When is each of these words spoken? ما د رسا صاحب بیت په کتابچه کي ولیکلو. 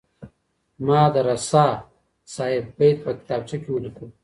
ما 0.85 1.01
د 1.13 1.15
رسا 1.29 1.67
صاحب 2.33 2.65
بیت 2.77 2.97
په 3.05 3.11
کتابچه 3.19 3.57
کي 3.61 3.69
ولیکلو. 3.71 4.07